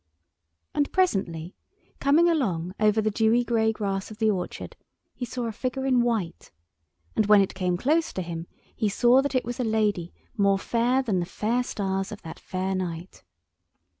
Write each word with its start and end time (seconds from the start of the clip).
And 0.73 0.91
presently, 0.91 1.53
coming 1.99 2.27
along 2.27 2.73
over 2.79 3.01
the 3.03 3.11
dewy 3.11 3.43
grey 3.43 3.71
grass 3.71 4.09
of 4.09 4.17
the 4.17 4.31
orchard, 4.31 4.75
he 5.13 5.25
saw 5.25 5.45
a 5.45 5.51
figure 5.51 5.85
in 5.85 6.01
white, 6.01 6.49
and 7.15 7.27
when 7.27 7.39
it 7.39 7.53
came 7.53 7.77
close 7.77 8.11
to 8.13 8.23
him 8.23 8.47
he 8.75 8.89
saw 8.89 9.21
that 9.21 9.35
it 9.35 9.45
was 9.45 9.59
a 9.59 9.63
lady 9.63 10.11
more 10.35 10.57
fair 10.57 11.03
than 11.03 11.19
the 11.19 11.27
fair 11.27 11.61
stars 11.61 12.11
of 12.11 12.23
that 12.23 12.39
fair 12.39 12.73
night. 12.73 13.23